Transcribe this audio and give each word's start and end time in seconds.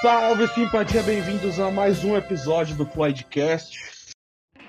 Salve 0.00 0.48
simpatia, 0.48 1.02
bem-vindos 1.02 1.60
a 1.60 1.70
mais 1.70 2.02
um 2.02 2.16
episódio 2.16 2.74
do 2.74 2.86
Floydcast. 2.86 3.76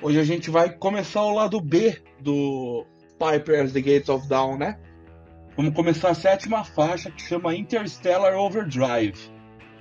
Hoje 0.01 0.19
a 0.19 0.25
gente 0.25 0.49
vai 0.49 0.69
começar 0.69 1.21
o 1.23 1.33
lado 1.33 1.61
B 1.61 2.03
do 2.19 2.85
Piper's 3.17 3.71
The 3.71 3.79
Gates 3.79 4.09
of 4.09 4.27
Dawn, 4.27 4.57
né? 4.57 4.77
Vamos 5.55 5.73
começar 5.73 6.09
a 6.09 6.13
sétima 6.13 6.65
faixa 6.65 7.09
que 7.09 7.21
chama 7.21 7.55
Interstellar 7.55 8.35
Overdrive. 8.35 9.31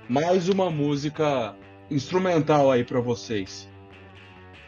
Mais 0.07 0.47
uma 0.47 0.69
música 0.69 1.53
instrumental 1.89 2.71
aí 2.71 2.85
para 2.85 3.01
vocês. 3.01 3.69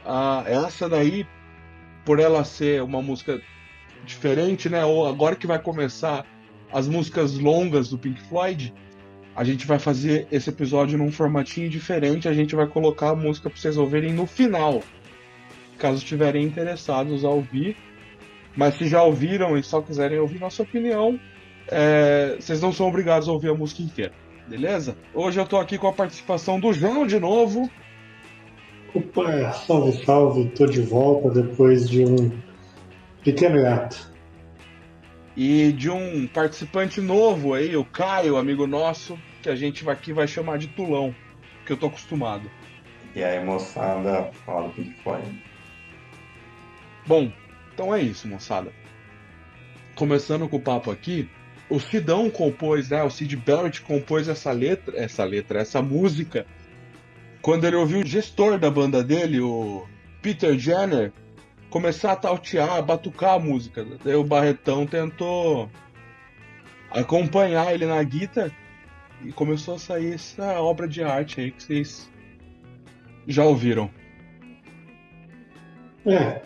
Ah, 0.05 0.43
essa 0.45 0.89
daí, 0.89 1.25
por 2.03 2.19
ela 2.19 2.43
ser 2.43 2.83
uma 2.83 3.01
música 3.01 3.41
diferente, 4.03 4.67
né? 4.67 4.83
Ou 4.83 5.07
agora 5.07 5.37
que 5.37 5.47
vai 5.47 5.59
começar 5.59 6.25
as 6.73 6.89
músicas 6.89 7.39
longas 7.39 7.89
do 7.89 7.97
Pink 7.97 8.19
Floyd, 8.23 8.73
a 9.35 9.43
gente 9.43 9.65
vai 9.65 9.79
fazer 9.79 10.27
esse 10.31 10.49
episódio 10.49 10.97
num 10.97 11.11
formatinho 11.11 11.69
diferente. 11.69 12.27
A 12.27 12.33
gente 12.33 12.55
vai 12.55 12.67
colocar 12.67 13.09
a 13.09 13.15
música 13.15 13.49
para 13.49 13.59
vocês 13.59 13.77
ouvirem 13.77 14.13
no 14.13 14.25
final, 14.25 14.81
caso 15.77 15.97
estiverem 15.97 16.43
interessados 16.43 17.25
a 17.25 17.29
ouvir. 17.29 17.75
Mas 18.55 18.75
se 18.75 18.87
já 18.87 19.01
ouviram 19.01 19.57
e 19.57 19.63
só 19.63 19.81
quiserem 19.81 20.19
ouvir 20.19 20.39
nossa 20.39 20.61
opinião, 20.61 21.19
é, 21.67 22.35
vocês 22.39 22.61
não 22.61 22.71
são 22.71 22.87
obrigados 22.87 23.27
a 23.27 23.31
ouvir 23.31 23.49
a 23.49 23.55
música 23.55 23.81
inteira, 23.81 24.13
beleza? 24.47 24.95
Hoje 25.11 25.39
eu 25.39 25.45
tô 25.45 25.57
aqui 25.57 25.77
com 25.79 25.87
a 25.87 25.93
participação 25.93 26.59
do 26.59 26.71
João 26.71 27.07
de 27.07 27.19
novo. 27.19 27.67
Opa, 28.93 29.51
salve, 29.53 30.05
salve, 30.05 30.49
tô 30.49 30.67
de 30.67 30.81
volta 30.81 31.31
depois 31.31 31.89
de 31.89 32.05
um 32.05 32.31
pequeno 33.23 33.65
ato 33.67 34.12
e 35.35 35.71
de 35.71 35.89
um 35.89 36.27
participante 36.27 37.01
novo 37.01 37.53
aí, 37.53 37.75
o 37.75 37.83
Caio, 37.83 38.37
amigo 38.37 38.67
nosso, 38.67 39.17
que 39.41 39.49
a 39.49 39.55
gente 39.55 39.87
aqui 39.89 40.13
vai 40.13 40.27
chamar 40.27 40.57
de 40.57 40.67
Tulão, 40.67 41.13
que 41.65 41.73
eu 41.73 41.77
tô 41.77 41.87
acostumado. 41.87 42.49
E 43.15 43.23
aí, 43.23 43.43
moçada, 43.43 44.31
fala 44.45 44.67
o 44.67 44.73
que 44.73 44.91
foi. 45.03 45.21
Bom, 47.05 47.31
então 47.73 47.93
é 47.93 48.01
isso, 48.01 48.27
moçada. 48.27 48.71
Começando 49.95 50.47
com 50.47 50.57
o 50.57 50.61
papo 50.61 50.89
aqui, 50.89 51.29
o 51.69 51.79
Sidão 51.79 52.29
compôs, 52.29 52.89
né? 52.89 53.03
O 53.03 53.09
Sid 53.09 53.35
Barrett 53.37 53.81
compôs 53.81 54.27
essa 54.27 54.51
letra, 54.51 54.97
essa 54.97 55.23
letra, 55.23 55.59
essa 55.59 55.81
música, 55.81 56.45
quando 57.41 57.65
ele 57.65 57.75
ouviu 57.75 57.99
o 57.99 58.05
gestor 58.05 58.57
da 58.57 58.69
banda 58.69 59.03
dele, 59.03 59.39
o 59.39 59.87
Peter 60.21 60.57
Jenner, 60.57 61.11
começar 61.73 62.11
a 62.11 62.15
tautear, 62.15 62.75
a 62.75 62.81
batucar 62.83 63.33
a 63.33 63.39
música. 63.39 63.83
Daí 64.05 64.13
o 64.13 64.23
Barretão 64.23 64.85
tentou 64.85 65.67
acompanhar 66.91 67.73
ele 67.73 67.87
na 67.87 68.01
guitarra 68.03 68.51
e 69.25 69.31
começou 69.31 69.73
a 69.73 69.79
sair 69.79 70.13
essa 70.13 70.61
obra 70.61 70.87
de 70.87 71.01
arte 71.01 71.41
aí 71.41 71.49
que 71.49 71.63
vocês 71.63 72.07
já 73.27 73.43
ouviram. 73.43 73.89
É, 76.05 76.43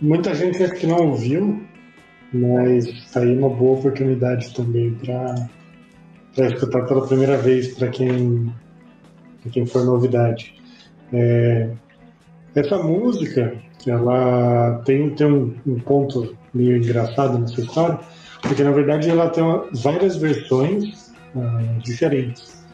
muita 0.00 0.32
gente 0.32 0.62
acho 0.62 0.74
que 0.74 0.86
não 0.86 1.08
ouviu, 1.08 1.60
mas 2.32 3.10
tá 3.10 3.18
aí 3.18 3.36
uma 3.36 3.50
boa 3.50 3.80
oportunidade 3.80 4.54
também 4.54 4.94
para 4.94 6.46
escutar 6.46 6.86
pela 6.86 7.04
primeira 7.08 7.36
vez 7.36 7.74
para 7.74 7.88
quem, 7.88 8.54
quem 9.50 9.66
for 9.66 9.84
novidade. 9.84 10.54
É, 11.12 11.68
essa 12.54 12.78
música 12.78 13.54
ela 13.86 14.80
tem, 14.84 15.10
tem 15.10 15.26
um, 15.26 15.54
um, 15.66 15.80
ponto 15.80 16.36
meio 16.54 16.76
engraçado 16.76 17.38
nessa 17.38 17.60
história, 17.60 17.98
porque 18.42 18.62
na 18.62 18.70
verdade 18.70 19.10
ela 19.10 19.28
tem 19.30 19.44
várias 19.72 20.16
versões 20.16 21.12
uh, 21.34 21.80
diferentes, 21.80 22.64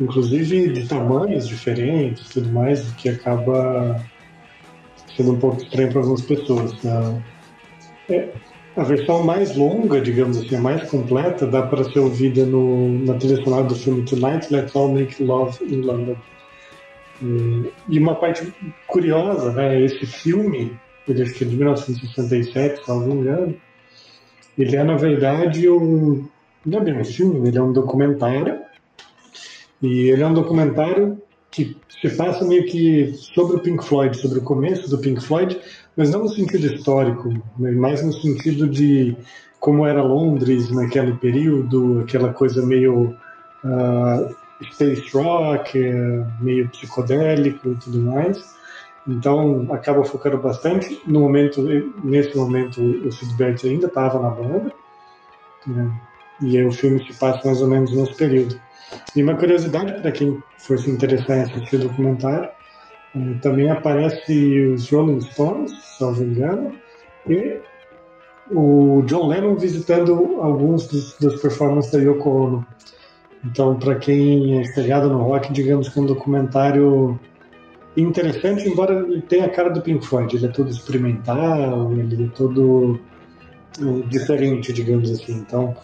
inclusive 0.00 0.72
de 0.72 0.88
tamanhos 0.88 1.46
diferentes, 1.46 2.28
tudo 2.30 2.50
mais, 2.50 2.82
que 2.92 3.08
acaba 3.08 4.02
sendo 5.16 5.32
um 5.32 5.38
pouco 5.38 5.62
estranho 5.62 5.90
para 5.90 6.00
algumas 6.00 6.22
pessoas. 6.22 6.72
Uh, 6.84 7.22
é, 8.08 8.28
a 8.76 8.82
versão 8.82 9.22
mais 9.22 9.56
longa, 9.56 10.00
digamos 10.00 10.36
assim, 10.36 10.56
a 10.56 10.60
mais 10.60 10.90
completa, 10.90 11.46
dá 11.46 11.62
para 11.62 11.84
ser 11.84 11.98
ouvida 11.98 12.44
no, 12.44 12.98
na 13.04 13.14
trilha 13.14 13.42
sonora 13.42 13.64
do 13.64 13.74
filme 13.74 14.02
Tonight 14.02 14.52
Let's 14.52 14.76
All 14.76 14.92
Make 14.92 15.22
Love 15.22 15.64
in 15.64 15.80
London. 15.80 16.16
E 17.22 17.98
uma 17.98 18.14
parte 18.14 18.52
curiosa, 18.86 19.52
né, 19.52 19.80
esse 19.80 20.04
filme, 20.06 20.78
ele 21.08 21.22
é 21.22 21.24
de 21.24 21.46
1967, 21.46 22.84
se 22.84 22.88
não 22.88 23.00
me 23.00 23.14
engano, 23.14 23.56
ele 24.58 24.76
é 24.76 24.84
na 24.84 24.96
verdade 24.96 25.68
um. 25.68 26.28
Não 26.64 26.78
é 26.80 26.84
bem 26.84 26.98
um 26.98 27.04
filme, 27.04 27.48
ele 27.48 27.58
é 27.58 27.62
um 27.62 27.72
documentário. 27.72 28.60
E 29.80 30.08
ele 30.08 30.22
é 30.22 30.26
um 30.26 30.34
documentário 30.34 31.20
que 31.50 31.76
se 32.00 32.10
passa 32.10 32.44
meio 32.44 32.64
que 32.66 33.14
sobre 33.14 33.56
o 33.56 33.60
Pink 33.60 33.84
Floyd, 33.84 34.16
sobre 34.16 34.38
o 34.38 34.42
começo 34.42 34.90
do 34.90 34.98
Pink 34.98 35.22
Floyd, 35.22 35.58
mas 35.96 36.10
não 36.10 36.24
no 36.24 36.28
sentido 36.28 36.66
histórico, 36.66 37.32
mas 37.58 38.02
no 38.02 38.12
sentido 38.12 38.68
de 38.68 39.16
como 39.60 39.86
era 39.86 40.02
Londres 40.02 40.70
naquele 40.70 41.12
período, 41.14 42.00
aquela 42.00 42.32
coisa 42.32 42.64
meio 42.64 43.16
uh, 43.64 44.36
space 44.62 45.10
rock, 45.12 45.78
é 45.78 46.24
meio 46.40 46.68
psicodélico 46.68 47.70
e 47.70 47.74
tudo 47.76 48.00
mais. 48.00 48.56
Então 49.06 49.66
acaba 49.70 50.04
focando 50.04 50.38
bastante. 50.38 51.00
No 51.06 51.20
momento, 51.20 51.62
nesse 52.02 52.36
momento, 52.36 52.80
o 52.80 53.12
Sid 53.12 53.34
Barrett 53.36 53.68
ainda 53.68 53.86
estava 53.86 54.20
na 54.20 54.30
banda. 54.30 54.72
Né? 55.66 56.00
E 56.40 56.58
aí 56.58 56.64
o 56.64 56.72
filme 56.72 57.04
se 57.04 57.18
passa 57.18 57.46
mais 57.46 57.62
ou 57.62 57.68
menos 57.68 57.92
nesse 57.92 58.14
período. 58.14 58.60
E 59.14 59.22
uma 59.22 59.34
curiosidade 59.34 60.00
para 60.00 60.12
quem 60.12 60.42
for 60.58 60.78
se 60.78 60.90
interessar 60.90 61.38
em 61.38 61.42
assistir 61.42 61.76
o 61.76 61.88
documentário, 61.88 62.48
é, 63.14 63.34
também 63.40 63.70
aparece 63.70 64.60
os 64.74 64.90
Rolling 64.90 65.20
Stones, 65.22 65.72
salvo 65.98 66.22
engano, 66.22 66.72
e 67.26 67.60
o 68.50 69.02
John 69.06 69.28
Lennon 69.28 69.56
visitando 69.56 70.40
alguns 70.40 70.86
dos, 70.86 71.18
das 71.18 71.40
performances 71.40 71.90
da 71.90 71.98
Yoko 71.98 72.28
Ono. 72.30 72.66
Então, 73.46 73.78
para 73.78 73.94
quem 73.94 74.58
é 74.58 74.64
chegado 74.64 75.08
no 75.08 75.22
rock, 75.22 75.52
digamos 75.52 75.88
que 75.88 75.98
é 75.98 76.02
um 76.02 76.06
documentário 76.06 77.18
interessante, 77.96 78.68
embora 78.68 79.06
ele 79.08 79.22
tenha 79.22 79.46
a 79.46 79.50
cara 79.50 79.70
do 79.70 79.80
Pink 79.80 80.04
Floyd. 80.04 80.34
Ele 80.36 80.46
é 80.46 80.48
todo 80.48 80.68
experimental, 80.68 81.92
ele 81.92 82.24
é 82.24 82.28
todo 82.36 82.98
é, 83.80 84.08
diferente, 84.08 84.72
digamos 84.72 85.10
assim. 85.10 85.32
Então, 85.34 85.76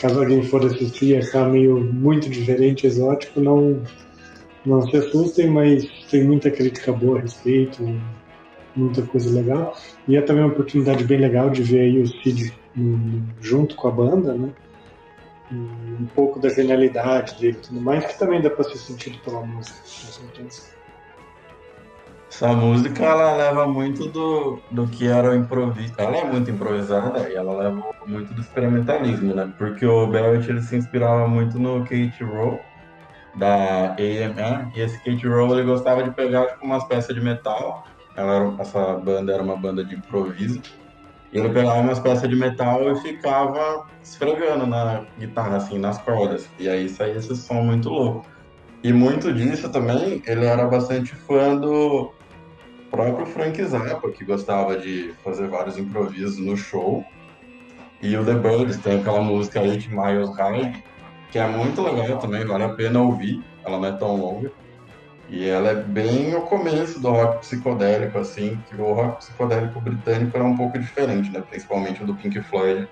caso 0.00 0.18
alguém 0.18 0.42
for 0.42 0.64
assistir 0.64 1.18
achar 1.18 1.48
meio 1.48 1.78
muito 1.78 2.30
diferente, 2.30 2.86
exótico, 2.86 3.38
não, 3.38 3.82
não 4.64 4.82
se 4.82 4.96
assustem, 4.96 5.50
mas 5.50 5.86
tem 6.10 6.24
muita 6.24 6.50
crítica 6.50 6.90
boa 6.92 7.18
a 7.18 7.22
respeito, 7.22 7.82
muita 8.74 9.02
coisa 9.02 9.30
legal. 9.30 9.76
E 10.08 10.16
é 10.16 10.22
também 10.22 10.42
uma 10.42 10.52
oportunidade 10.52 11.04
bem 11.04 11.18
legal 11.18 11.50
de 11.50 11.62
ver 11.62 11.80
aí 11.80 12.00
o 12.00 12.06
Cid 12.06 12.52
junto 13.40 13.76
com 13.76 13.88
a 13.88 13.90
banda, 13.90 14.32
né? 14.32 14.48
Um 15.52 16.06
pouco 16.14 16.38
da 16.38 16.48
genialidade 16.48 17.34
dele 17.40 17.58
e 17.58 17.66
tudo 17.66 17.80
mais, 17.80 18.06
que 18.06 18.18
também 18.18 18.40
dá 18.40 18.50
para 18.50 18.64
ser 18.64 18.78
sentido 18.78 19.18
pela 19.18 19.40
música. 19.42 19.78
Essa 22.30 22.48
música 22.52 23.04
ela 23.04 23.36
leva 23.36 23.66
muito 23.66 24.06
do, 24.08 24.60
do 24.70 24.86
que 24.86 25.08
era 25.08 25.30
o 25.30 25.34
improviso. 25.34 25.92
Ela 25.98 26.18
é 26.18 26.24
muito 26.24 26.50
improvisada 26.50 27.28
e 27.28 27.34
ela 27.34 27.56
leva 27.56 27.90
muito 28.06 28.32
do 28.32 28.40
experimentalismo, 28.40 29.34
né? 29.34 29.52
Porque 29.58 29.84
o 29.84 30.06
Barrett 30.06 30.48
ele 30.48 30.62
se 30.62 30.76
inspirava 30.76 31.26
muito 31.26 31.58
no 31.58 31.80
Kate 31.80 32.22
Rowe 32.22 32.60
da 33.34 33.96
AMR 33.98 34.70
e 34.74 34.80
esse 34.80 34.96
Kate 34.98 35.26
Rowe 35.26 35.52
ele 35.52 35.64
gostava 35.64 36.04
de 36.04 36.12
pegar 36.12 36.46
tipo, 36.46 36.64
umas 36.64 36.84
peças 36.84 37.14
de 37.14 37.20
metal. 37.20 37.84
Ela 38.16 38.36
era, 38.36 38.54
essa 38.60 38.94
banda 38.94 39.32
era 39.32 39.42
uma 39.42 39.56
banda 39.56 39.84
de 39.84 39.96
improviso 39.96 40.62
ele 41.32 41.48
pegava 41.50 41.80
umas 41.80 42.00
peças 42.00 42.28
de 42.28 42.34
metal 42.34 42.90
e 42.90 43.00
ficava 43.00 43.86
esfregando 44.02 44.66
na 44.66 45.04
guitarra, 45.18 45.58
assim, 45.58 45.78
nas 45.78 45.98
cordas. 45.98 46.48
E 46.58 46.68
aí 46.68 46.88
saía 46.88 47.16
esse 47.16 47.36
som 47.36 47.62
muito 47.62 47.88
louco. 47.88 48.26
E 48.82 48.92
muito 48.92 49.32
disso 49.32 49.68
também, 49.68 50.22
ele 50.26 50.44
era 50.44 50.66
bastante 50.66 51.14
fã 51.14 51.54
do 51.54 52.12
próprio 52.90 53.26
Frank 53.26 53.62
Zappa, 53.62 54.10
que 54.10 54.24
gostava 54.24 54.76
de 54.76 55.14
fazer 55.22 55.48
vários 55.48 55.78
improvisos 55.78 56.38
no 56.38 56.56
show. 56.56 57.04
E 58.02 58.16
o 58.16 58.24
The 58.24 58.34
Birds 58.34 58.78
tem 58.78 59.00
aquela 59.00 59.20
música 59.20 59.60
8 59.60 59.88
Miles 59.90 60.34
High, 60.36 60.82
que 61.30 61.38
é 61.38 61.46
muito 61.46 61.82
legal 61.82 62.18
também, 62.18 62.44
vale 62.44 62.64
a 62.64 62.70
pena 62.70 63.00
ouvir. 63.00 63.44
Ela 63.64 63.78
não 63.78 63.86
é 63.86 63.92
tão 63.92 64.16
longa. 64.16 64.50
E 65.30 65.48
ela 65.48 65.70
é 65.70 65.74
bem 65.76 66.34
o 66.34 66.40
começo 66.40 66.98
do 66.98 67.08
rock 67.08 67.38
psicodélico, 67.38 68.18
assim, 68.18 68.60
que 68.68 68.74
o 68.74 68.92
rock 68.92 69.18
psicodélico 69.18 69.80
britânico 69.80 70.36
era 70.36 70.44
um 70.44 70.56
pouco 70.56 70.76
diferente, 70.76 71.30
né? 71.30 71.40
Principalmente 71.48 72.02
do 72.02 72.16
Pink 72.16 72.40
Floyd, 72.42 72.88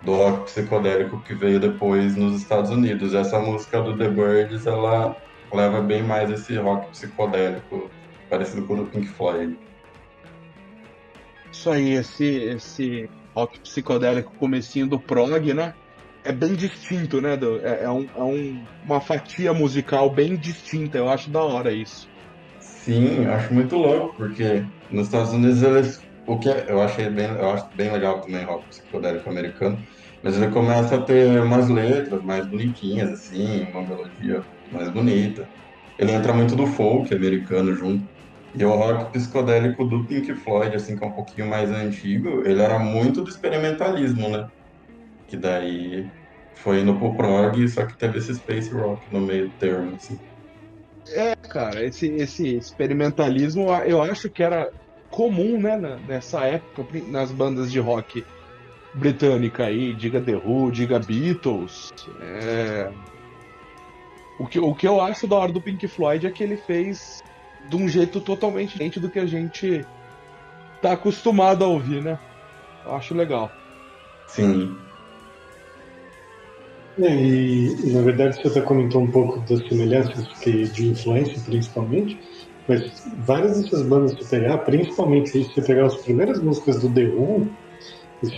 do 0.00 0.14
rock 0.14 0.44
psicodélico 0.44 1.20
que 1.20 1.34
veio 1.34 1.60
depois 1.60 2.16
nos 2.16 2.40
Estados 2.40 2.70
Unidos. 2.70 3.12
Essa 3.12 3.38
música 3.38 3.82
do 3.82 3.94
The 3.94 4.08
Birds, 4.08 4.66
ela 4.66 5.14
leva 5.52 5.82
bem 5.82 6.02
mais 6.02 6.30
esse 6.30 6.56
rock 6.56 6.88
psicodélico, 6.92 7.90
parecido 8.30 8.66
com 8.66 8.72
o 8.72 8.76
do 8.78 8.86
Pink 8.86 9.08
Floyd. 9.08 9.58
Isso 11.52 11.70
aí, 11.70 11.92
esse, 11.92 12.24
esse 12.24 13.10
rock 13.34 13.60
psicodélico 13.60 14.32
comecinho 14.38 14.86
do 14.86 14.98
prog, 14.98 15.52
né? 15.52 15.74
É 16.28 16.32
bem 16.32 16.54
distinto, 16.54 17.20
né? 17.20 17.36
Do, 17.36 17.64
é, 17.64 17.84
é, 17.84 17.90
um, 17.90 18.10
é 18.14 18.22
um, 18.24 18.68
uma 18.82 19.00
fatia 19.00 19.52
musical 19.54 20.14
bem 20.14 20.38
distinta. 20.38 20.98
Eu 20.98 21.08
acho 21.08 21.30
da 21.30 21.42
hora 21.42 21.72
isso. 21.72 22.08
Sim, 22.58 23.24
eu 23.24 23.32
acho 23.32 23.52
muito 23.54 23.76
louco, 23.76 24.14
porque 24.16 24.64
nos 24.90 25.06
Estados 25.06 25.32
Unidos 25.32 25.62
eles. 25.62 25.96
O 26.28 26.38
que 26.40 26.48
eu 26.48 26.82
achei 26.82 27.08
bem, 27.08 27.26
eu 27.28 27.50
acho 27.50 27.64
bem 27.74 27.92
legal 27.92 28.20
também 28.20 28.44
rock 28.44 28.68
psicodélico 28.68 29.30
americano, 29.30 29.80
mas 30.20 30.36
ele 30.36 30.50
começa 30.50 30.96
a 30.96 31.04
ter 31.04 31.40
umas 31.40 31.68
letras 31.68 32.20
mais 32.24 32.48
bonitinhas, 32.50 33.10
assim, 33.12 33.62
uma 33.70 33.86
melodia 33.86 34.42
mais 34.68 34.92
bonita. 34.92 35.48
Ele 35.98 36.10
entra 36.12 36.32
muito 36.34 36.56
do 36.56 36.66
folk 36.66 37.14
americano 37.14 37.74
junto. 37.74 38.04
E 38.54 38.64
o 38.64 38.74
rock 38.74 39.12
psicodélico 39.12 39.84
do 39.84 40.06
Pink 40.06 40.34
Floyd, 40.36 40.74
assim, 40.76 40.96
que 40.96 41.04
é 41.04 41.06
um 41.08 41.14
pouquinho 41.14 41.46
mais 41.48 41.70
antigo, 41.70 42.44
ele 42.46 42.60
era 42.62 42.78
muito 42.78 43.22
do 43.22 43.30
experimentalismo, 43.30 44.28
né? 44.30 44.44
Que 45.28 45.36
daí 45.36 46.06
foi 46.54 46.80
indo 46.80 46.96
pro 46.98 47.16
prog, 47.16 47.68
só 47.68 47.84
que 47.84 47.98
teve 47.98 48.18
esse 48.18 48.34
space 48.34 48.72
rock 48.72 49.12
no 49.12 49.20
meio 49.20 49.50
termo, 49.58 49.94
assim. 49.94 50.18
É, 51.08 51.34
cara, 51.48 51.84
esse, 51.84 52.06
esse 52.14 52.56
experimentalismo 52.56 53.70
eu 53.84 54.02
acho 54.02 54.28
que 54.28 54.42
era 54.42 54.70
comum, 55.10 55.60
né, 55.60 55.76
nessa 56.06 56.44
época, 56.44 56.84
nas 57.08 57.30
bandas 57.30 57.70
de 57.70 57.78
rock 57.78 58.24
britânica 58.94 59.66
aí, 59.66 59.94
diga 59.94 60.20
The 60.20 60.36
Who, 60.36 60.70
diga 60.72 60.98
Beatles. 60.98 61.90
É... 62.20 62.90
O, 64.38 64.46
que, 64.46 64.58
o 64.58 64.74
que 64.74 64.86
eu 64.86 65.00
acho 65.00 65.26
da 65.26 65.36
hora 65.36 65.52
do 65.52 65.60
Pink 65.60 65.86
Floyd 65.86 66.26
é 66.26 66.30
que 66.30 66.42
ele 66.42 66.56
fez 66.56 67.22
de 67.68 67.76
um 67.76 67.88
jeito 67.88 68.20
totalmente 68.20 68.70
diferente 68.70 69.00
do 69.00 69.10
que 69.10 69.18
a 69.18 69.26
gente 69.26 69.84
tá 70.82 70.92
acostumado 70.92 71.64
a 71.64 71.68
ouvir, 71.68 72.02
né? 72.02 72.18
Eu 72.84 72.94
acho 72.94 73.14
legal. 73.14 73.50
Sim. 74.26 74.76
É, 76.98 77.14
e, 77.14 77.88
e, 77.88 77.92
na 77.92 78.00
verdade 78.00 78.36
você 78.36 78.48
até 78.48 78.60
comentou 78.62 79.02
um 79.02 79.10
pouco 79.10 79.40
das 79.40 79.66
semelhanças 79.68 80.26
que, 80.40 80.64
de 80.68 80.88
influência, 80.88 81.38
principalmente, 81.44 82.18
mas 82.66 83.06
várias 83.18 83.62
dessas 83.62 83.82
bandas 83.82 84.14
você 84.14 84.38
pegar, 84.38 84.58
principalmente 84.58 85.28
se 85.28 85.44
você 85.44 85.60
pegar 85.60 85.86
as 85.86 85.96
primeiras 85.96 86.40
músicas 86.40 86.80
do 86.80 86.88
The 86.88 87.04
Who, 87.08 87.48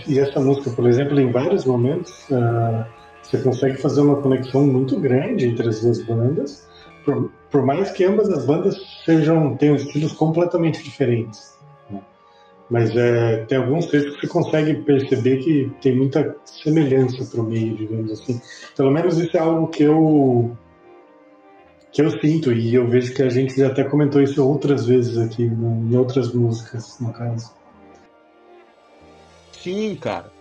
e 0.07 0.19
essa 0.19 0.39
música, 0.41 0.69
por 0.71 0.87
exemplo, 0.87 1.19
em 1.19 1.31
vários 1.31 1.65
momentos, 1.65 2.11
uh, 2.29 2.85
você 3.23 3.37
consegue 3.37 3.77
fazer 3.77 4.01
uma 4.01 4.17
conexão 4.17 4.67
muito 4.67 4.99
grande 4.99 5.47
entre 5.47 5.69
as 5.69 5.81
duas 5.81 6.03
bandas, 6.03 6.67
por, 7.05 7.31
por 7.49 7.65
mais 7.65 7.91
que 7.91 8.03
ambas 8.03 8.29
as 8.29 8.45
bandas 8.45 8.75
sejam 9.05 9.55
tenham 9.55 9.75
estilos 9.75 10.13
completamente 10.13 10.83
diferentes. 10.83 11.57
Né? 12.69 12.79
Mas 12.79 12.95
é, 12.95 13.45
tem 13.45 13.57
alguns 13.57 13.87
textos 13.87 14.15
que 14.15 14.21
você 14.21 14.27
consegue 14.27 14.75
perceber 14.83 15.37
que 15.37 15.71
tem 15.81 15.95
muita 15.95 16.35
semelhança 16.45 17.25
para 17.25 17.41
o 17.41 17.43
meio, 17.43 17.75
digamos 17.75 18.11
assim. 18.11 18.39
Pelo 18.75 18.91
menos 18.91 19.17
isso 19.17 19.35
é 19.35 19.39
algo 19.39 19.67
que 19.67 19.83
eu 19.83 20.55
que 21.91 22.03
eu 22.03 22.11
sinto 22.21 22.53
e 22.53 22.75
eu 22.75 22.87
vejo 22.87 23.13
que 23.15 23.23
a 23.23 23.29
gente 23.29 23.57
já 23.57 23.67
até 23.67 23.83
comentou 23.83 24.21
isso 24.21 24.47
outras 24.47 24.85
vezes 24.85 25.17
aqui, 25.17 25.43
em 25.43 25.97
outras 25.97 26.31
músicas, 26.31 26.99
no 26.99 27.11
caso. 27.11 27.51
Sim, 29.51 29.95
cara. 29.95 30.31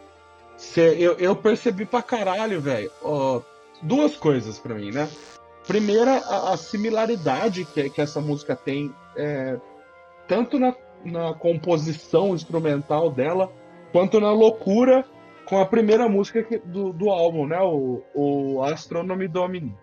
Cê, 0.58 0.96
eu, 0.98 1.14
eu 1.14 1.34
percebi 1.34 1.86
pra 1.86 2.02
caralho, 2.02 2.60
velho. 2.60 2.90
duas 3.82 4.16
coisas 4.16 4.58
para 4.58 4.74
mim, 4.74 4.90
né? 4.90 5.08
Primeira, 5.66 6.18
a, 6.18 6.52
a 6.52 6.56
similaridade 6.56 7.64
que, 7.64 7.90
que, 7.90 8.00
essa 8.00 8.20
música 8.20 8.54
tem, 8.56 8.92
é, 9.16 9.56
tanto 10.26 10.58
na, 10.58 10.74
na 11.04 11.34
composição 11.34 12.34
instrumental 12.34 13.10
dela, 13.10 13.52
quanto 13.92 14.20
na 14.20 14.32
loucura 14.32 15.04
com 15.46 15.58
a 15.58 15.66
primeira 15.66 16.08
música 16.08 16.42
que, 16.42 16.58
do, 16.58 16.92
do 16.92 17.10
álbum, 17.10 17.46
né? 17.46 17.60
O, 17.60 18.02
o 18.14 18.62
Astronomy 18.62 19.28
Domini. 19.28 19.74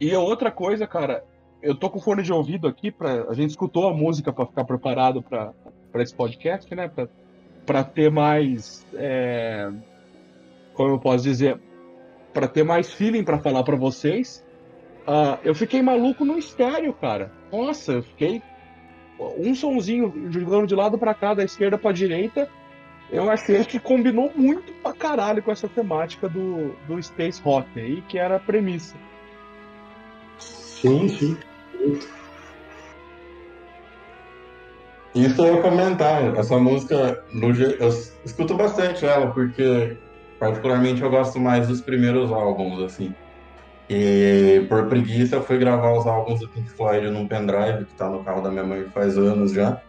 E 0.00 0.14
outra 0.14 0.50
coisa, 0.50 0.86
cara, 0.86 1.24
eu 1.62 1.74
tô 1.74 1.88
com 1.88 2.00
fone 2.00 2.22
de 2.22 2.32
ouvido 2.32 2.68
aqui, 2.68 2.90
pra, 2.90 3.24
a 3.28 3.34
gente 3.34 3.50
escutou 3.50 3.88
a 3.88 3.94
música 3.94 4.32
para 4.32 4.46
ficar 4.46 4.64
preparado 4.64 5.22
para 5.22 6.02
esse 6.02 6.14
podcast, 6.14 6.74
né? 6.74 6.88
Pra, 6.88 7.08
pra 7.64 7.84
ter 7.84 8.10
mais. 8.10 8.86
É, 8.94 9.70
como 10.74 10.90
eu 10.90 10.98
posso 10.98 11.24
dizer? 11.24 11.58
para 12.34 12.48
ter 12.48 12.64
mais 12.64 12.92
feeling 12.92 13.22
para 13.22 13.38
falar 13.38 13.62
para 13.62 13.76
vocês. 13.76 14.44
Uh, 15.06 15.38
eu 15.44 15.54
fiquei 15.54 15.80
maluco 15.80 16.24
no 16.24 16.36
estéreo, 16.36 16.92
cara. 16.92 17.30
Nossa, 17.50 17.92
eu 17.92 18.02
fiquei. 18.02 18.42
Um 19.18 19.54
sonzinho 19.54 20.12
jogando 20.30 20.66
de 20.66 20.74
lado 20.74 20.98
para 20.98 21.14
cá, 21.14 21.34
da 21.34 21.44
esquerda 21.44 21.78
para 21.78 21.92
direita. 21.92 22.48
Eu 23.10 23.30
achei 23.30 23.64
que 23.64 23.78
combinou 23.78 24.32
muito 24.34 24.72
pra 24.82 24.92
caralho 24.92 25.42
com 25.42 25.52
essa 25.52 25.68
temática 25.68 26.28
do, 26.28 26.74
do 26.88 27.00
Space 27.02 27.40
Rock 27.42 27.68
aí, 27.78 28.02
que 28.08 28.18
era 28.18 28.36
a 28.36 28.40
premissa. 28.40 28.96
Sim, 30.38 31.08
sim. 31.08 31.36
Isso 35.14 35.40
eu 35.40 35.56
ia 35.56 35.62
comentar. 35.62 36.36
Essa 36.36 36.58
música, 36.58 37.24
no, 37.32 37.54
eu 37.54 37.88
escuto 38.24 38.54
bastante 38.54 39.06
ela, 39.06 39.30
porque 39.30 39.96
particularmente 40.38 41.02
eu 41.02 41.10
gosto 41.10 41.38
mais 41.38 41.68
dos 41.68 41.80
primeiros 41.80 42.32
álbuns, 42.32 42.82
assim. 42.82 43.14
E 43.88 44.64
por 44.68 44.86
preguiça 44.86 45.36
eu 45.36 45.42
fui 45.42 45.58
gravar 45.58 45.92
os 45.92 46.06
álbuns 46.06 46.40
do 46.40 46.48
Pink 46.48 46.70
Floyd 46.70 47.10
num 47.10 47.28
pendrive 47.28 47.84
que 47.84 47.94
tá 47.94 48.08
no 48.08 48.24
carro 48.24 48.40
da 48.40 48.50
minha 48.50 48.64
mãe 48.64 48.84
faz 48.94 49.18
anos 49.18 49.52
já. 49.52 49.80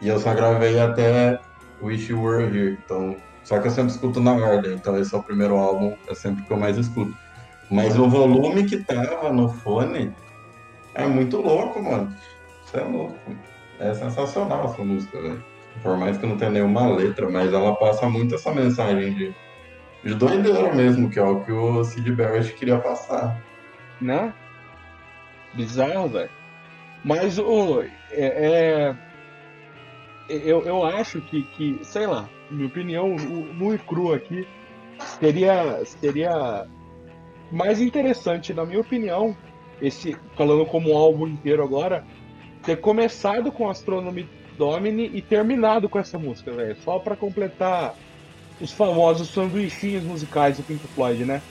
E 0.00 0.08
eu 0.08 0.18
só 0.18 0.34
gravei 0.34 0.78
até 0.78 1.38
Wish 1.82 2.10
You 2.10 2.22
Were 2.22 2.44
Here. 2.44 2.78
Então, 2.84 3.16
só 3.44 3.58
que 3.58 3.68
eu 3.68 3.70
sempre 3.70 3.92
escuto 3.92 4.20
na 4.20 4.32
ordem, 4.32 4.72
então 4.74 4.98
esse 4.98 5.14
é 5.14 5.18
o 5.18 5.22
primeiro 5.22 5.56
álbum, 5.56 5.94
é 6.08 6.14
sempre 6.14 6.42
que 6.44 6.50
eu 6.50 6.56
mais 6.56 6.76
escuto. 6.76 7.14
Mas 7.70 7.98
o 7.98 8.08
volume 8.08 8.64
que 8.64 8.78
tava 8.78 9.32
no 9.32 9.48
fone 9.48 10.12
é 10.94 11.06
muito 11.06 11.38
louco, 11.38 11.82
mano. 11.82 12.12
Isso 12.64 12.76
é 12.76 12.82
louco. 12.82 13.16
É 13.78 13.92
sensacional 13.92 14.64
essa 14.64 14.82
música, 14.82 15.20
velho. 15.20 15.44
Por 15.82 15.96
mais 15.96 16.16
que 16.16 16.26
não 16.26 16.38
tenha 16.38 16.50
nenhuma 16.50 16.88
letra, 16.88 17.28
mas 17.28 17.52
ela 17.52 17.74
passa 17.76 18.08
muito 18.08 18.34
essa 18.34 18.52
mensagem 18.52 19.12
de 19.14 19.34
de 20.06 20.14
doideira 20.14 20.72
mesmo, 20.72 21.10
que 21.10 21.18
é 21.18 21.22
o 21.22 21.40
que 21.40 21.50
o 21.50 21.82
Sid 21.82 22.12
Barrett 22.12 22.52
queria 22.54 22.78
passar. 22.78 23.42
Né? 24.00 24.32
Bizarro, 25.52 26.08
velho. 26.08 26.30
Mas 27.04 27.38
o. 27.38 27.82
É, 27.82 27.86
é, 28.12 28.94
eu, 30.28 30.62
eu 30.62 30.84
acho 30.84 31.20
que, 31.22 31.42
que, 31.42 31.80
sei 31.82 32.06
lá, 32.06 32.28
minha 32.48 32.68
opinião, 32.68 33.16
nu 33.16 33.74
e 33.74 33.78
cru 33.78 34.12
aqui, 34.12 34.46
seria, 35.18 35.84
seria 35.84 36.66
mais 37.50 37.80
interessante, 37.80 38.54
na 38.54 38.64
minha 38.64 38.80
opinião, 38.80 39.36
esse, 39.82 40.16
falando 40.36 40.64
como 40.66 40.92
um 40.92 40.96
álbum 40.96 41.26
inteiro 41.26 41.64
agora, 41.64 42.04
ter 42.62 42.76
começado 42.76 43.50
com 43.50 43.68
Astronomy 43.68 44.28
Domini 44.56 45.10
e 45.12 45.20
terminado 45.20 45.88
com 45.88 45.98
essa 45.98 46.18
música, 46.18 46.52
velho. 46.52 46.76
Só 46.76 46.98
para 46.98 47.16
completar 47.16 47.94
os 48.60 48.72
famosos 48.72 49.28
sanduichinhos 49.28 50.04
musicais 50.04 50.56
do 50.56 50.62
Pink 50.62 50.86
Floyd, 50.88 51.24
né? 51.24 51.42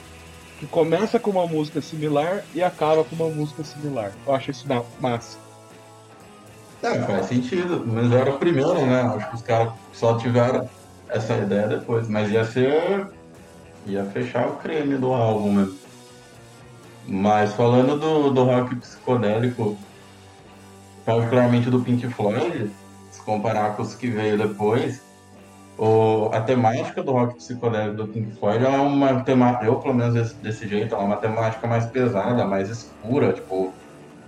Que 0.60 0.66
começa 0.66 1.20
com 1.20 1.32
uma 1.32 1.46
música 1.46 1.82
similar 1.82 2.44
e 2.54 2.64
acaba 2.64 3.04
com 3.04 3.16
uma 3.16 3.30
música 3.30 3.64
similar. 3.64 4.12
Eu 4.26 4.34
acho 4.34 4.52
isso 4.52 4.66
massa. 5.00 5.38
É, 6.82 7.00
faz 7.02 7.28
sentido. 7.28 7.84
Mas 7.86 8.12
era 8.12 8.32
o 8.32 8.38
primeiro, 8.38 8.86
né? 8.86 9.02
Acho 9.02 9.30
que 9.30 9.36
os 9.36 9.42
caras 9.42 9.74
só 9.92 10.18
tiveram 10.18 10.70
essa 11.10 11.36
ideia 11.36 11.68
depois. 11.68 12.08
Mas 12.08 12.32
ia 12.32 12.46
ser. 12.46 13.08
ia 13.86 14.06
fechar 14.06 14.48
o 14.48 14.56
creme 14.58 14.98
do 14.98 15.14
álbum 15.14 15.52
mesmo. 15.52 15.78
Mas 17.08 17.54
falando 17.54 18.00
do, 18.00 18.32
do 18.32 18.44
rock 18.44 18.76
psicodélico, 18.78 19.78
particularmente 21.06 21.70
do 21.70 21.80
Pink 21.82 22.08
Floyd, 22.10 22.72
se 23.12 23.22
comparar 23.22 23.76
com 23.76 23.84
os 23.84 23.94
que 23.94 24.08
veio 24.08 24.38
depois, 24.38 25.02
o, 25.77 26.29
a 26.34 26.41
temática 26.41 27.03
do 27.03 27.12
rock 27.12 27.36
psicodélico 27.36 27.98
do 27.98 28.12
Pink 28.12 28.38
Floyd 28.39 28.63
é 28.63 28.70
uma 28.70 29.24
temática, 29.24 29.65
eu 29.65 29.79
pelo 29.79 29.94
menos 29.94 30.13
desse, 30.13 30.41
desse 30.41 30.67
jeito, 30.67 30.96
é 30.96 30.98
uma 30.98 31.17
temática 31.17 31.67
mais 31.67 31.86
pesada, 31.91 32.46
mais 32.46 32.70
escura, 32.70 33.34
tipo, 33.34 33.74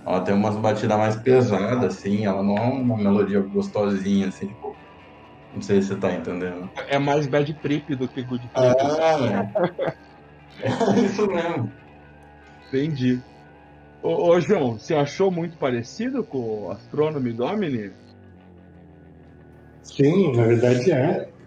ela 0.06 0.20
tem 0.20 0.34
umas 0.34 0.56
batidas 0.56 0.98
mais 0.98 1.16
pesadas, 1.16 1.96
assim, 1.96 2.26
ela 2.26 2.42
não 2.42 2.56
é 2.56 2.60
uma 2.60 2.96
melodia 2.96 3.40
gostosinha, 3.40 4.28
assim, 4.28 4.46
tipo, 4.48 4.76
não 5.52 5.62
sei 5.62 5.80
se 5.80 5.88
você 5.88 5.96
tá 5.96 6.12
entendendo. 6.12 6.70
É 6.88 6.98
mais 6.98 7.26
bad 7.26 7.52
trip 7.60 7.96
do 7.96 8.08
que 8.08 8.22
good 8.22 8.46
trip. 8.48 8.76
É, 10.62 10.66
é 10.66 11.00
isso 11.04 11.26
mesmo. 11.26 11.72
Entendi. 12.68 13.22
Ô, 14.02 14.30
ô, 14.30 14.40
João, 14.40 14.78
você 14.78 14.94
achou 14.94 15.30
muito 15.30 15.56
parecido 15.56 16.22
com 16.24 16.38
o 16.38 16.70
Astronomy 16.70 17.32
Domini? 17.32 17.92
Sim, 19.82 20.36
na 20.36 20.44
verdade 20.44 20.92
é. 20.92 21.37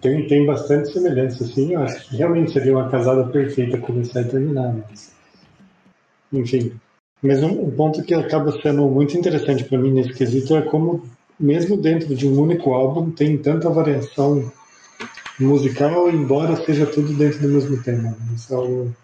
Tem, 0.00 0.26
tem 0.26 0.46
bastante 0.46 0.92
semelhança, 0.92 1.44
assim. 1.44 1.72
Eu 1.72 1.80
acho 1.80 2.08
que 2.08 2.16
realmente 2.16 2.52
seria 2.52 2.72
uma 2.72 2.88
casada 2.88 3.26
perfeita 3.28 3.78
começar 3.78 4.22
e 4.22 4.28
terminar, 4.28 4.72
mas. 4.72 5.14
Enfim. 6.32 6.78
Mas 7.22 7.42
um, 7.42 7.66
um 7.66 7.70
ponto 7.70 8.02
que 8.02 8.14
acaba 8.14 8.52
sendo 8.60 8.86
muito 8.88 9.16
interessante 9.16 9.64
para 9.64 9.78
mim 9.78 9.92
nesse 9.92 10.12
quesito 10.12 10.56
é 10.56 10.62
como, 10.62 11.08
mesmo 11.38 11.76
dentro 11.76 12.14
de 12.14 12.28
um 12.28 12.38
único 12.40 12.72
álbum, 12.74 13.10
tem 13.10 13.38
tanta 13.38 13.70
variação 13.70 14.52
musical, 15.40 16.10
embora 16.10 16.56
seja 16.56 16.86
tudo 16.86 17.12
dentro 17.14 17.40
do 17.40 17.48
mesmo 17.48 17.82
tema. 17.82 18.10
Né? 18.10 18.34
Isso 18.34 18.52
é 18.52 18.56
algo 18.56 18.96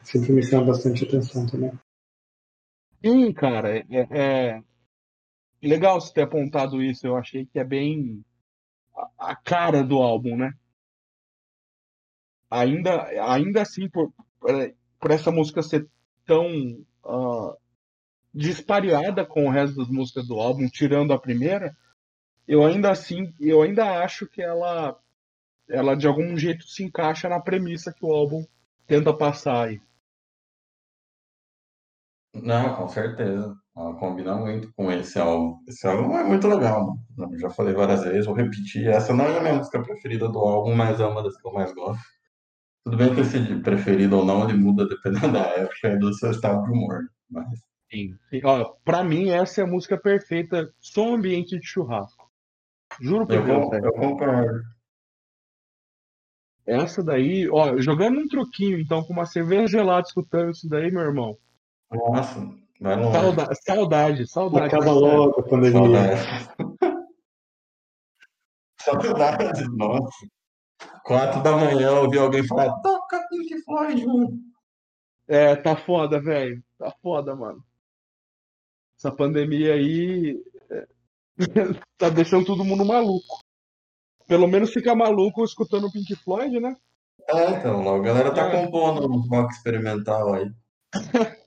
que 0.00 0.08
sempre 0.08 0.32
me 0.32 0.42
chama 0.42 0.66
bastante 0.66 1.04
atenção 1.04 1.46
também. 1.46 1.72
Sim, 3.04 3.32
cara, 3.32 3.78
é, 3.78 3.84
é 4.10 4.62
legal 5.62 6.00
você 6.00 6.12
ter 6.12 6.22
apontado 6.22 6.82
isso. 6.82 7.06
Eu 7.06 7.16
achei 7.16 7.46
que 7.46 7.58
é 7.58 7.64
bem 7.64 8.24
a, 9.18 9.36
cara 9.36 9.82
do 9.82 9.98
álbum, 9.98 10.36
né? 10.36 10.52
Ainda, 12.50 13.04
ainda 13.26 13.62
assim, 13.62 13.88
por, 13.88 14.12
por 15.00 15.10
essa 15.10 15.30
música 15.30 15.62
ser 15.62 15.88
tão 16.26 16.46
uh, 17.04 17.56
com 19.24 19.46
o 19.46 19.50
resto 19.50 19.76
das 19.76 19.88
músicas 19.88 20.26
do 20.26 20.38
álbum, 20.38 20.68
tirando 20.68 21.12
a 21.12 21.18
primeira, 21.18 21.76
eu 22.46 22.64
ainda 22.64 22.90
assim, 22.90 23.32
eu 23.40 23.62
ainda 23.62 24.02
acho 24.02 24.26
que 24.26 24.42
ela, 24.42 24.98
ela 25.68 25.96
de 25.96 26.06
algum 26.06 26.36
jeito 26.36 26.64
se 26.64 26.84
encaixa 26.84 27.28
na 27.28 27.40
premissa 27.40 27.92
que 27.92 28.04
o 28.04 28.12
álbum 28.12 28.44
tenta 28.86 29.16
passar 29.16 29.68
aí. 29.68 29.80
Não, 32.34 32.76
com 32.76 32.88
certeza. 32.88 33.61
Ela 33.74 33.94
combina 33.94 34.36
muito 34.36 34.70
com 34.74 34.90
esse 34.92 35.18
álbum. 35.18 35.58
Esse 35.66 35.86
álbum 35.86 36.16
é 36.16 36.24
muito 36.24 36.46
legal, 36.46 36.94
mano. 37.16 37.38
já 37.38 37.48
falei 37.48 37.72
várias 37.72 38.04
vezes, 38.04 38.26
vou 38.26 38.34
repetir. 38.34 38.86
Essa 38.86 39.14
não 39.14 39.24
é 39.24 39.38
a 39.38 39.40
minha 39.40 39.54
música 39.54 39.82
preferida 39.82 40.28
do 40.28 40.38
álbum, 40.38 40.74
mas 40.74 41.00
é 41.00 41.06
uma 41.06 41.22
das 41.22 41.36
que 41.40 41.46
eu 41.46 41.52
mais 41.52 41.72
gosto. 41.72 42.02
Tudo 42.84 42.96
bem 42.96 43.14
que 43.14 43.20
esse 43.20 43.60
preferido 43.60 44.18
ou 44.18 44.24
não, 44.24 44.48
ele 44.48 44.58
muda 44.58 44.86
dependendo 44.86 45.32
da 45.32 45.46
época 45.46 45.88
e 45.88 45.98
do 45.98 46.12
seu 46.12 46.30
estado 46.30 46.64
de 46.64 46.70
humor. 46.70 47.00
Mas... 47.30 47.46
Sim. 47.90 48.14
Ó, 48.44 48.74
pra 48.84 49.04
mim, 49.04 49.30
essa 49.30 49.60
é 49.60 49.64
a 49.64 49.66
música 49.66 49.96
perfeita, 49.96 50.72
som 50.78 51.14
ambiente 51.14 51.58
de 51.58 51.66
churrasco. 51.66 52.30
Juro 53.00 53.26
por 53.26 53.36
eu 53.36 53.44
Deus. 53.44 53.64
Vou, 53.64 53.74
eu 53.74 53.92
concordo. 53.92 54.62
Essa 56.66 57.02
daí, 57.02 57.48
ó, 57.50 57.76
jogando 57.78 58.20
um 58.20 58.28
truquinho, 58.28 58.78
então, 58.78 59.02
com 59.02 59.12
uma 59.12 59.26
cerveja 59.26 59.66
gelada 59.66 60.06
escutando 60.06 60.50
isso 60.50 60.68
daí, 60.68 60.90
meu 60.90 61.02
irmão. 61.02 61.36
Nossa, 61.90 62.40
vai 62.82 62.96
longe. 62.96 63.12
Saudade, 63.12 63.62
saudade. 63.64 64.26
saudade 64.28 64.66
Acaba 64.66 64.92
logo 64.92 65.40
a 65.40 65.42
pandemia. 65.44 66.16
Saudade. 66.16 67.02
saudade, 69.02 69.76
nossa. 69.76 70.26
Quatro 71.04 71.42
da 71.42 71.56
manhã 71.56 71.88
eu 71.88 72.02
ouvi 72.04 72.18
alguém 72.18 72.46
falar, 72.46 72.72
toca 72.80 73.26
Pink 73.28 73.62
Floyd, 73.62 74.06
mano. 74.06 74.38
É, 75.28 75.56
tá 75.56 75.76
foda, 75.76 76.20
velho. 76.20 76.62
Tá 76.78 76.92
foda, 77.02 77.34
mano. 77.34 77.64
Essa 78.98 79.10
pandemia 79.10 79.74
aí 79.74 80.40
é, 80.70 80.86
tá 81.98 82.08
deixando 82.08 82.44
todo 82.44 82.64
mundo 82.64 82.84
maluco. 82.84 83.40
Pelo 84.26 84.46
menos 84.46 84.72
fica 84.72 84.94
maluco 84.94 85.44
escutando 85.44 85.90
Pink 85.90 86.14
Floyd, 86.16 86.60
né? 86.60 86.76
É, 87.28 87.50
então, 87.50 87.94
a 87.94 87.98
galera 88.00 88.34
tá 88.34 88.48
é. 88.48 88.64
compondo 88.64 89.10
um 89.10 89.20
rock 89.28 89.52
experimental 89.52 90.34
aí. 90.34 90.50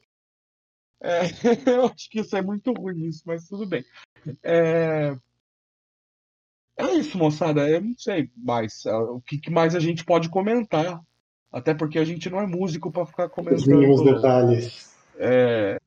É, 1.06 1.22
eu 1.70 1.86
acho 1.86 2.10
que 2.10 2.20
isso 2.20 2.36
é 2.36 2.42
muito 2.42 2.74
ruim, 2.74 3.06
isso, 3.06 3.22
mas 3.26 3.48
tudo 3.48 3.68
bem. 3.68 3.86
É, 4.44 5.16
é 6.78 6.94
isso, 6.96 7.16
moçada. 7.16 7.70
Eu 7.70 7.80
não 7.80 7.94
sei 7.96 8.32
mais 8.36 8.84
é, 8.88 8.96
o 8.96 9.22
que 9.22 9.52
mais 9.52 9.76
a 9.76 9.80
gente 9.80 10.04
pode 10.04 10.30
comentar. 10.30 11.00
Até 11.52 11.74
porque 11.76 12.00
a 12.00 12.04
gente 12.04 12.28
não 12.30 12.42
é 12.42 12.48
músico 12.48 12.92
para 12.92 13.06
ficar 13.06 13.30
comentando. 13.30 13.60
Os 13.60 13.68
mínimos 13.68 14.04
detalhes. 14.04 14.98
É. 15.18 15.78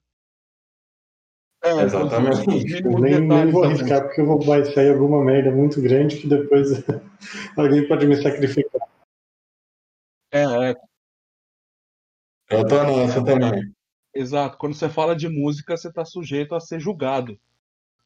É, 1.65 1.83
Exatamente. 1.83 2.81
Nem, 2.85 3.21
nem, 3.21 3.51
vou 3.51 3.65
arriscar 3.65 4.05
porque 4.05 4.21
eu 4.21 4.27
vou 4.27 4.41
vai 4.41 4.65
sair 4.65 4.93
alguma 4.93 5.23
merda 5.25 5.51
muito 5.51 5.83
grande 5.83 6.17
que 6.17 6.29
depois 6.29 6.71
alguém 7.59 7.87
pode 7.89 8.07
me 8.07 8.17
sacrificar. 8.23 8.89
É, 10.31 10.71
é. 10.71 10.75
Eu 12.51 12.67
tô 12.67 12.83
nessa 12.85 13.23
também. 13.23 13.75
Exato. 14.15 14.59
Quando 14.59 14.75
você 14.75 14.89
fala 14.89 15.15
de 15.15 15.29
música, 15.29 15.77
você 15.77 15.89
está 15.89 16.05
sujeito 16.05 16.55
a 16.55 16.61
ser 16.61 16.81
julgado. 16.81 17.39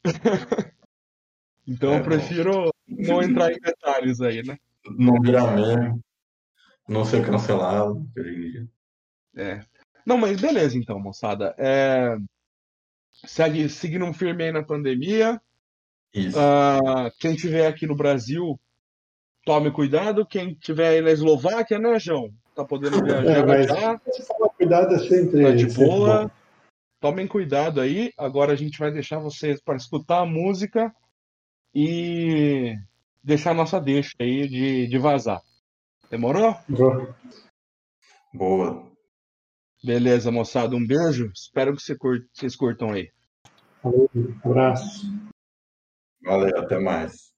então 1.66 1.92
é, 1.92 1.98
eu 1.98 2.02
prefiro 2.02 2.70
não 2.86 3.22
entrar 3.22 3.52
em 3.52 3.60
detalhes 3.60 4.20
aí, 4.20 4.42
né? 4.42 4.58
Não 4.84 5.20
virar 5.20 5.54
mesmo. 5.54 6.02
Não 6.88 7.04
ser 7.04 7.24
cancelado. 7.24 8.06
É. 9.36 9.64
Não, 10.04 10.18
mas 10.18 10.40
beleza 10.40 10.76
então, 10.76 10.98
moçada. 10.98 11.54
É... 11.56 12.16
Segue, 13.24 13.68
seguindo 13.68 14.12
firme 14.12 14.44
aí 14.44 14.52
na 14.52 14.64
pandemia. 14.64 15.40
Isso. 16.12 16.36
Uh, 16.38 17.10
quem 17.18 17.34
tiver 17.34 17.66
aqui 17.66 17.86
no 17.86 17.94
Brasil, 17.94 18.60
tome 19.44 19.70
cuidado. 19.70 20.26
Quem 20.26 20.54
tiver 20.54 20.88
aí 20.88 21.00
na 21.00 21.10
Eslováquia, 21.10 21.78
né, 21.78 21.98
João? 21.98 22.34
Tá 22.54 22.64
podendo 22.64 22.98
é, 22.98 23.02
viajar 23.02 23.38
é, 23.38 23.46
mas 23.46 23.66
já. 23.66 24.00
Cuidado 24.56 24.94
é 24.94 24.98
sempre. 24.98 25.42
Tá 25.42 25.52
de 25.52 25.66
boa. 25.74 26.30
Tomem 27.00 27.26
cuidado 27.26 27.80
aí. 27.80 28.12
Agora 28.16 28.52
a 28.52 28.56
gente 28.56 28.78
vai 28.78 28.92
deixar 28.92 29.18
vocês 29.18 29.60
para 29.60 29.76
escutar 29.76 30.20
a 30.20 30.26
música 30.26 30.94
e 31.74 32.74
deixar 33.24 33.54
nossa 33.54 33.80
deixa 33.80 34.14
aí 34.20 34.46
de, 34.46 34.86
de 34.86 34.98
vazar. 34.98 35.40
Demorou? 36.10 36.54
Boa. 36.68 37.16
Boa. 38.34 38.92
Beleza, 39.82 40.30
moçada. 40.30 40.76
Um 40.76 40.86
beijo. 40.86 41.30
Espero 41.34 41.74
que 41.74 41.82
vocês 41.82 42.54
curtam 42.54 42.92
aí. 42.92 43.10
Valeu, 43.82 44.10
um 44.14 44.50
abraço. 44.50 45.06
Valeu, 46.22 46.56
até 46.58 46.78
mais. 46.78 47.32